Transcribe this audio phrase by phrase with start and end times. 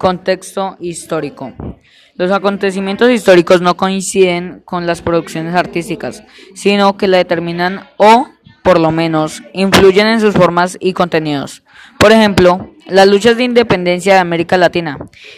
[0.00, 1.52] Contexto histórico.
[2.14, 8.26] Los acontecimientos históricos no coinciden con las producciones artísticas, sino que la determinan o,
[8.62, 11.64] por lo menos, influyen en sus formas y contenidos.
[11.98, 14.96] Por ejemplo, las luchas de independencia de América Latina.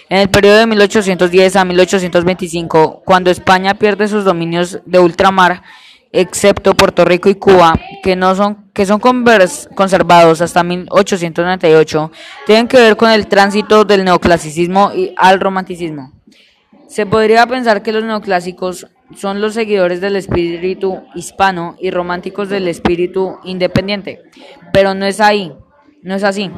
[0.08, 5.64] En el periodo de 1810 a 1825, cuando España pierde sus dominios de ultramar,
[6.12, 12.10] excepto Puerto Rico y Cuba, que no son que son conservados hasta 1898,
[12.46, 16.12] tienen que ver con el tránsito del neoclasicismo y al romanticismo.
[16.88, 22.68] Se podría pensar que los neoclásicos son los seguidores del espíritu hispano y románticos del
[22.68, 24.22] espíritu independiente,
[24.72, 25.52] pero no es ahí,
[26.02, 26.50] no es así.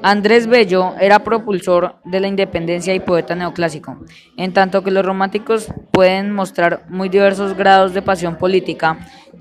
[0.00, 3.98] Andrés Bello era propulsor de la independencia y poeta neoclásico,
[4.36, 8.98] en tanto que los románticos pueden mostrar muy diversos grados de pasión política,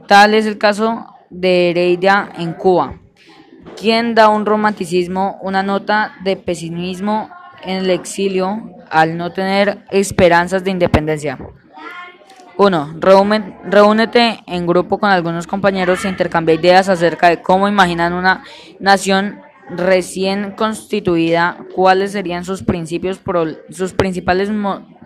[0.08, 3.00] tal es el caso de Heredia en Cuba,
[3.80, 7.30] quien da un romanticismo, una nota de pesimismo
[7.64, 11.38] en el exilio al no tener esperanzas de independencia.
[12.58, 12.96] 1.
[13.00, 18.44] Reúnete en grupo con algunos compañeros e intercambia ideas acerca de cómo imaginan una
[18.80, 23.20] nación recién constituida, cuáles serían sus principios,
[23.70, 24.50] sus principales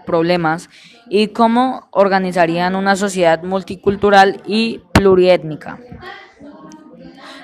[0.05, 0.69] problemas
[1.09, 5.79] y cómo organizarían una sociedad multicultural y pluriétnica.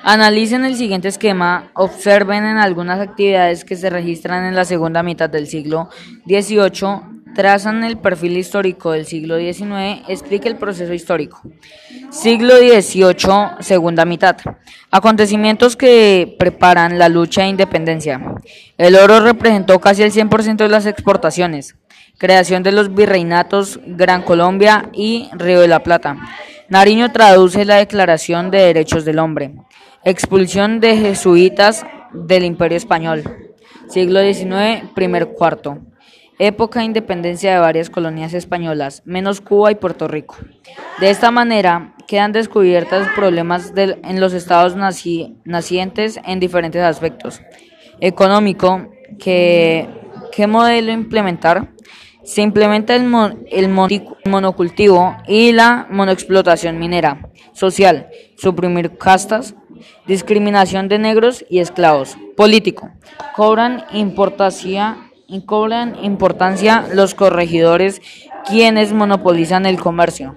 [0.04, 5.30] Analicen el siguiente esquema, observen en algunas actividades que se registran en la segunda mitad
[5.30, 5.90] del siglo
[6.28, 11.40] XVIII trazan el perfil histórico del siglo XIX, explica el proceso histórico.
[12.10, 14.38] Siglo XVIII, segunda mitad.
[14.90, 18.20] Acontecimientos que preparan la lucha de independencia.
[18.80, 21.76] El oro representó casi el 100% de las exportaciones.
[22.18, 26.18] Creación de los virreinatos Gran Colombia y Río de la Plata.
[26.70, 29.54] Nariño traduce la Declaración de Derechos del Hombre.
[30.04, 33.24] Expulsión de jesuitas del Imperio Español.
[33.88, 35.80] Siglo XIX, primer cuarto
[36.40, 40.38] época de independencia de varias colonias españolas, menos Cuba y Puerto Rico.
[41.00, 47.42] De esta manera, quedan descubiertos problemas en los estados nacientes en diferentes aspectos.
[48.00, 48.88] Económico,
[49.20, 49.88] ¿qué
[50.48, 51.74] modelo implementar?
[52.28, 53.06] Se implementa el,
[54.26, 57.30] monocultivo y la monoexplotación minera.
[57.54, 59.56] Social, suprimir castas,
[60.08, 62.18] discriminación de negros y esclavos.
[62.36, 62.90] Político,
[63.34, 64.98] cobran importancia
[66.94, 68.02] los corregidores
[68.46, 70.34] quienes monopolizan el comercio.